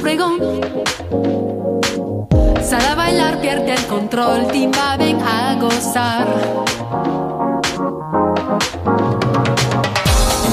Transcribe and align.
pregón. 0.00 0.38
Sal 2.62 2.84
a 2.84 2.94
bailar, 2.94 3.40
pierde 3.40 3.72
el 3.74 3.84
control, 3.86 4.46
timba, 4.48 4.96
ven 4.96 5.20
a 5.22 5.54
gozar. 5.54 6.26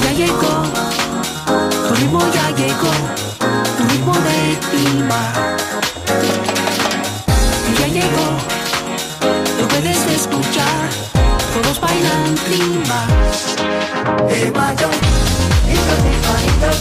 Ya 0.02 0.12
llegó, 0.12 0.62
tu 1.88 1.94
ritmo 1.94 2.20
ya 2.32 2.50
llegó, 2.56 2.90
tu 3.76 3.84
ritmo 3.88 4.14
de 4.14 4.56
timba. 4.70 5.32
Ya 7.78 7.86
llegó, 7.88 8.26
lo 9.60 9.68
puedes 9.68 10.06
escuchar, 10.06 10.88
todos 11.54 11.80
bailan 11.80 12.34
timba. 12.48 13.06
El 14.30 14.52
mayo, 14.52 14.88
esto 15.68 15.94
es 15.94 16.02
timba, 16.02 16.34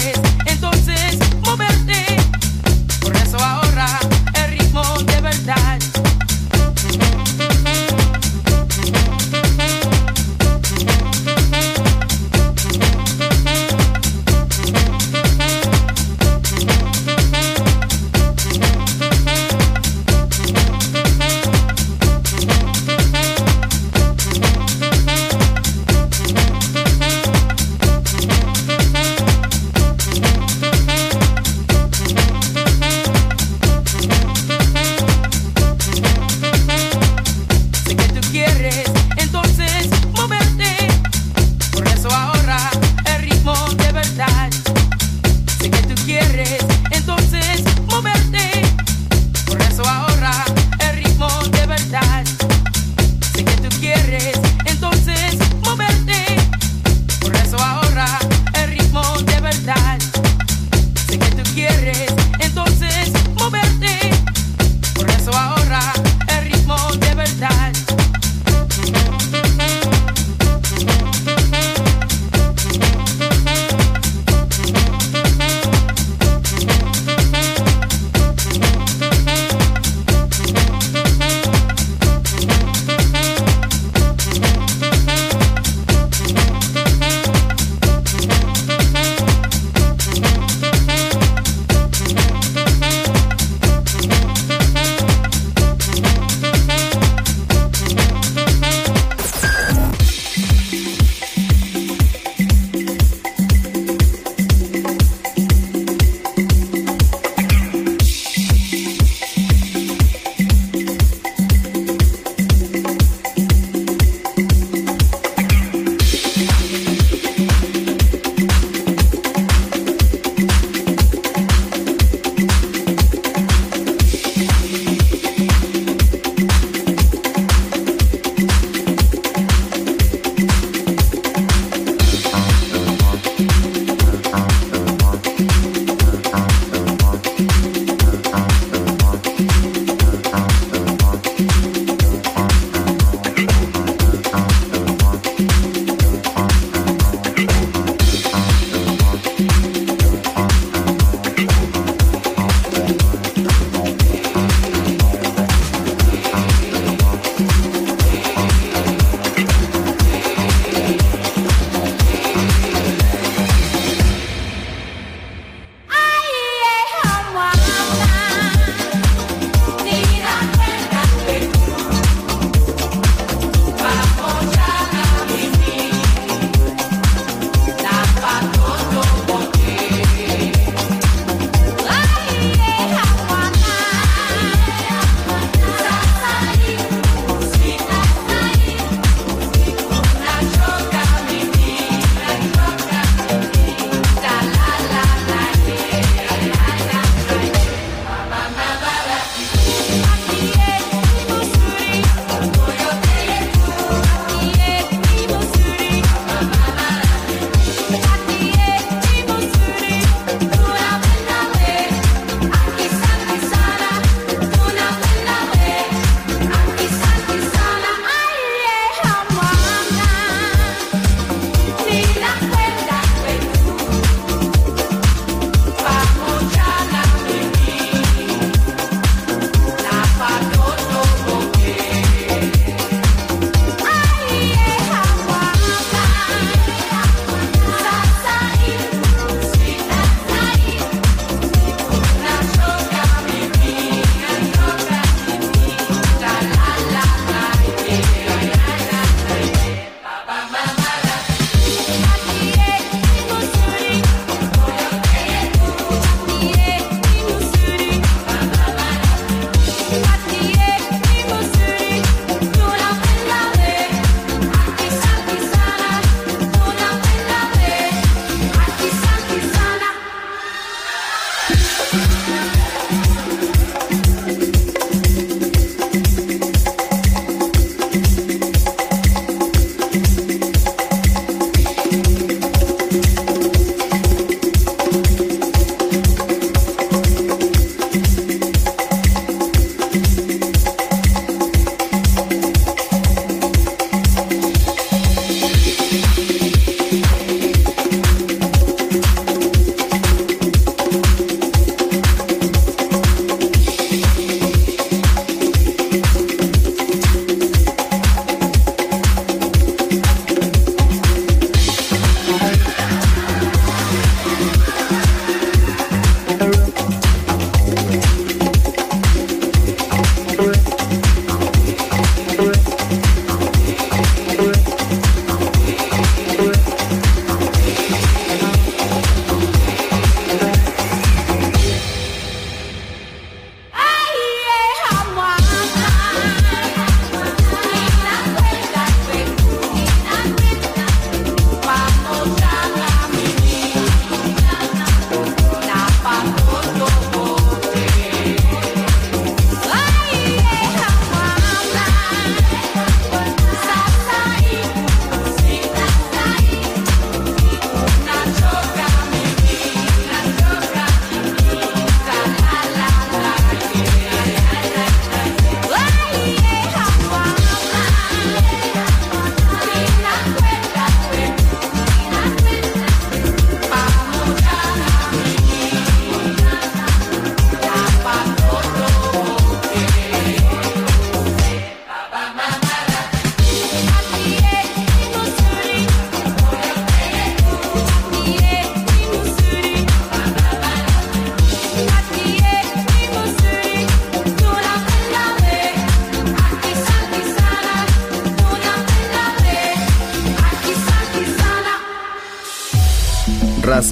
flores. 0.00 0.31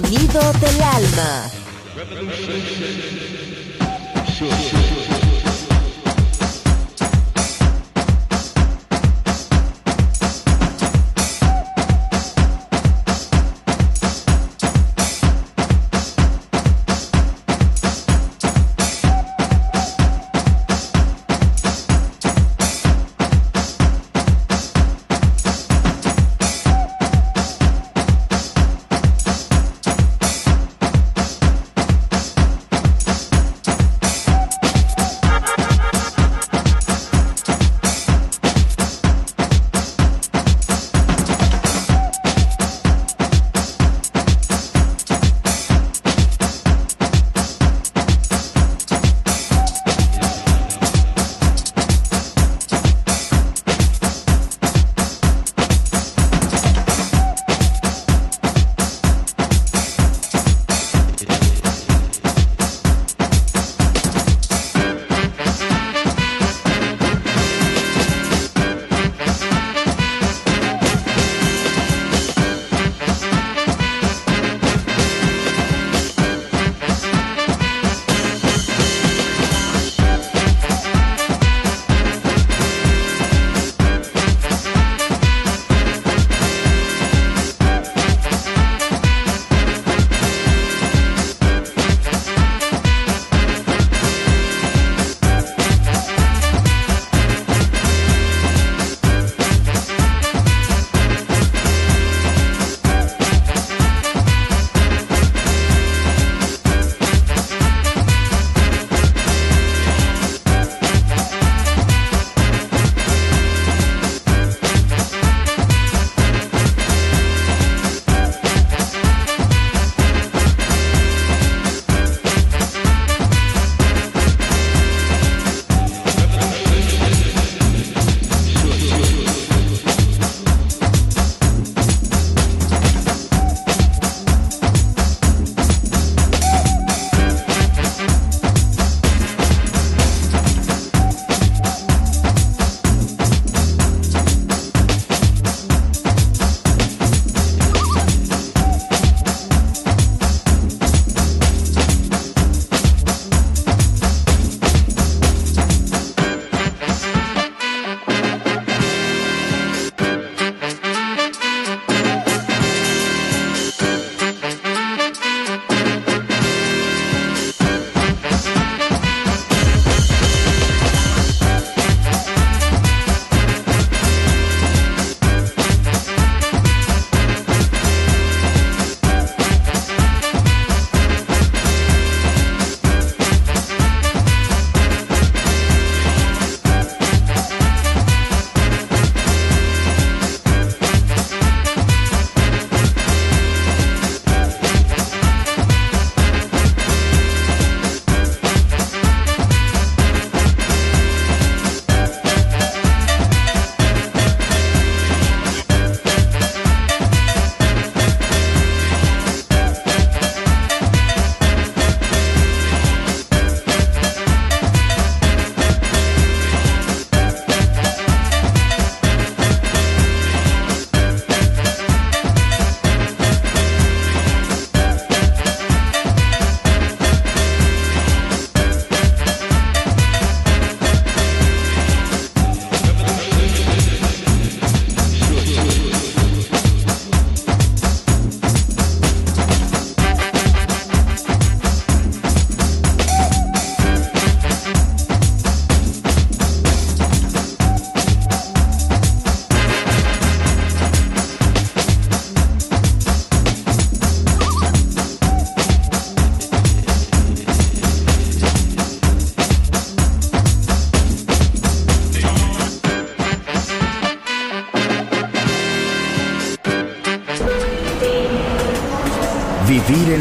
Sonido 0.00 0.45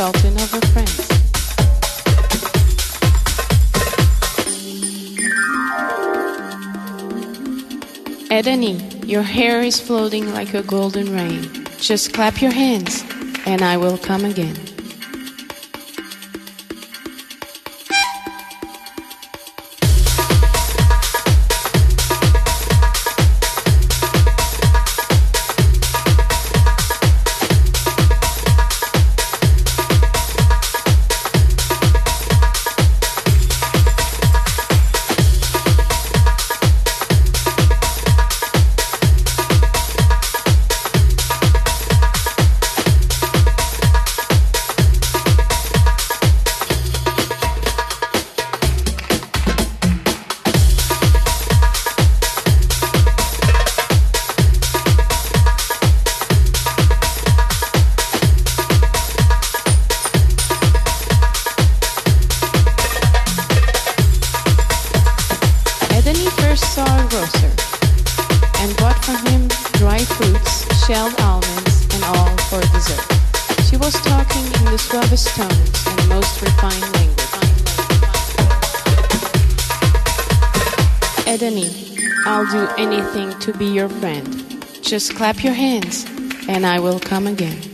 Metrópolis. 0.00 1.20
Your 9.06 9.22
hair 9.22 9.60
is 9.60 9.78
floating 9.78 10.32
like 10.32 10.54
a 10.54 10.62
golden 10.62 11.12
rain. 11.12 11.66
Just 11.78 12.14
clap 12.14 12.40
your 12.40 12.52
hands, 12.52 13.04
and 13.44 13.60
I 13.60 13.76
will 13.76 13.98
come 13.98 14.24
again. 14.24 14.69
To 83.52 83.58
be 83.58 83.66
your 83.66 83.88
friend. 83.88 84.26
Just 84.82 85.16
clap 85.16 85.42
your 85.42 85.54
hands, 85.54 86.06
and 86.48 86.66
I 86.66 86.78
will 86.78 87.00
come 87.00 87.26
again. 87.26 87.69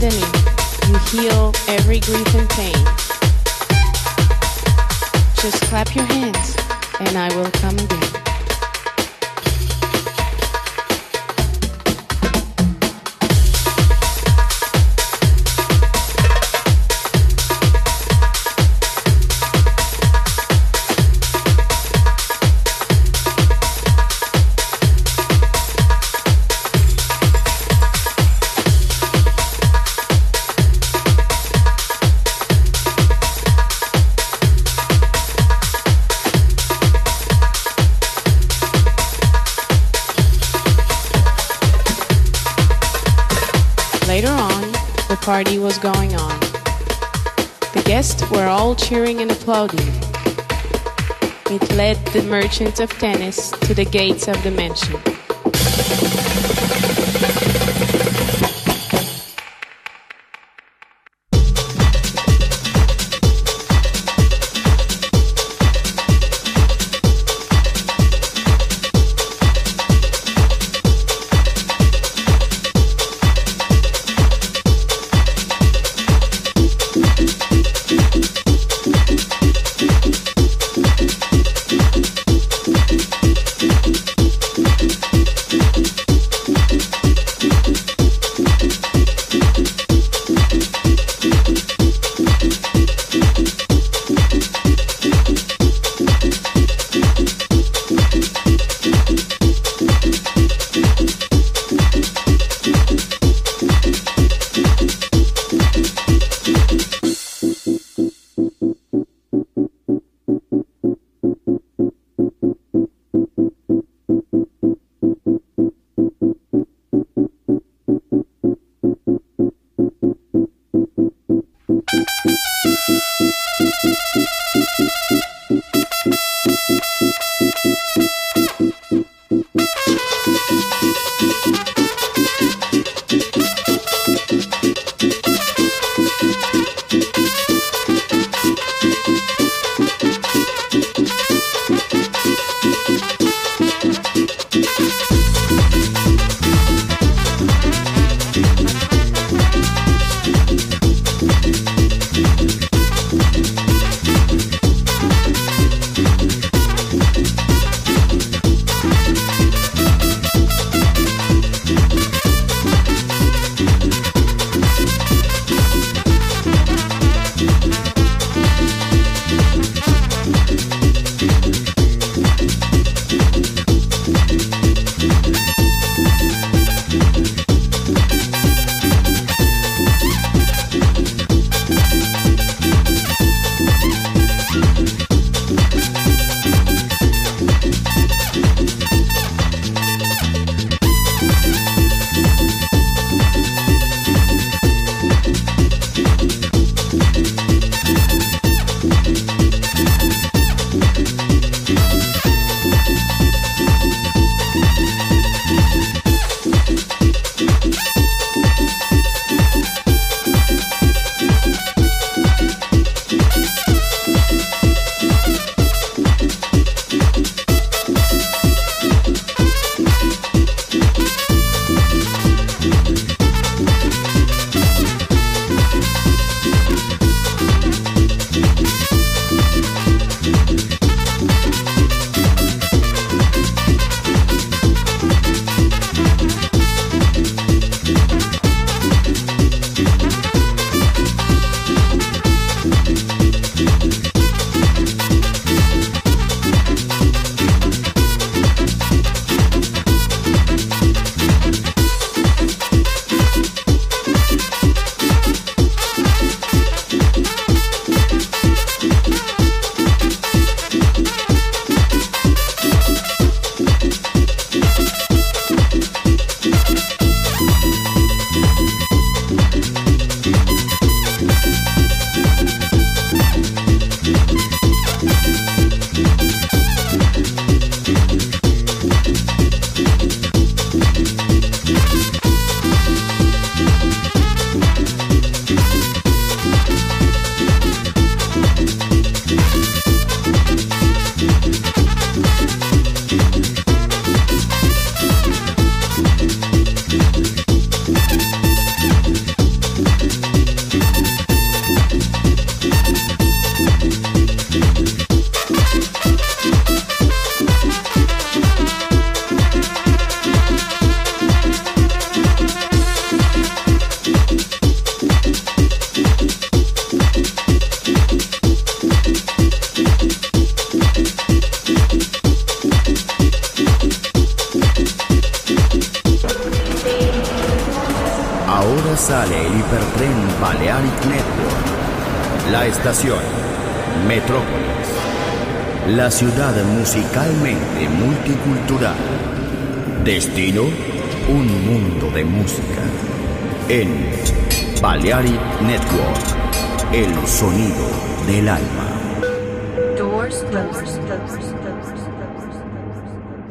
within 0.00 0.18
you, 0.18 0.92
you 0.92 0.98
heal 1.10 1.52
every 1.68 2.00
grief 2.00 2.34
and 2.34 2.48
pain. 2.50 2.84
Just 5.36 5.62
clap 5.64 5.94
your 5.94 6.06
hands 6.06 6.56
and 7.00 7.16
I 7.18 7.34
will 7.36 7.50
come 7.50 7.78
again. 7.78 8.19
Party 45.20 45.58
was 45.58 45.78
going 45.78 46.14
on. 46.14 46.40
The 47.74 47.82
guests 47.84 48.28
were 48.30 48.46
all 48.46 48.74
cheering 48.74 49.20
and 49.20 49.30
applauding. 49.30 49.86
It 51.50 51.70
led 51.76 51.96
the 52.08 52.22
merchant 52.28 52.80
of 52.80 52.90
tennis 52.90 53.50
to 53.50 53.74
the 53.74 53.84
gates 53.84 54.28
of 54.28 54.42
the 54.42 54.50
mansion. 54.50 55.19